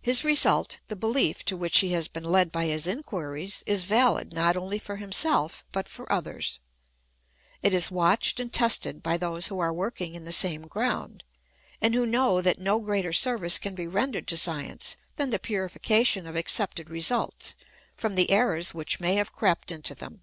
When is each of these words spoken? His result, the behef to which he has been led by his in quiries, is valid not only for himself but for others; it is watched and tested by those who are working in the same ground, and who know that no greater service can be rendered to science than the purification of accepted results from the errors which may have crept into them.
His 0.00 0.24
result, 0.24 0.80
the 0.88 0.96
behef 0.96 1.42
to 1.42 1.54
which 1.54 1.80
he 1.80 1.90
has 1.92 2.08
been 2.08 2.24
led 2.24 2.50
by 2.50 2.64
his 2.64 2.86
in 2.86 3.02
quiries, 3.02 3.62
is 3.66 3.84
valid 3.84 4.32
not 4.32 4.56
only 4.56 4.78
for 4.78 4.96
himself 4.96 5.66
but 5.70 5.86
for 5.86 6.10
others; 6.10 6.60
it 7.60 7.74
is 7.74 7.90
watched 7.90 8.40
and 8.40 8.50
tested 8.50 9.02
by 9.02 9.18
those 9.18 9.48
who 9.48 9.58
are 9.58 9.70
working 9.70 10.14
in 10.14 10.24
the 10.24 10.32
same 10.32 10.62
ground, 10.66 11.24
and 11.78 11.94
who 11.94 12.06
know 12.06 12.40
that 12.40 12.58
no 12.58 12.80
greater 12.80 13.12
service 13.12 13.58
can 13.58 13.74
be 13.74 13.86
rendered 13.86 14.26
to 14.28 14.38
science 14.38 14.96
than 15.16 15.28
the 15.28 15.38
purification 15.38 16.26
of 16.26 16.36
accepted 16.36 16.88
results 16.88 17.54
from 17.94 18.14
the 18.14 18.30
errors 18.30 18.72
which 18.72 18.98
may 18.98 19.16
have 19.16 19.34
crept 19.34 19.70
into 19.70 19.94
them. 19.94 20.22